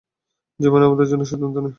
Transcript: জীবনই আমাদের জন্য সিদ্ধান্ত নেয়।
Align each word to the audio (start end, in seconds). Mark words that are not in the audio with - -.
জীবনই 0.59 0.85
আমাদের 0.85 1.07
জন্য 1.07 1.23
সিদ্ধান্ত 1.25 1.55
নেয়। 1.55 1.69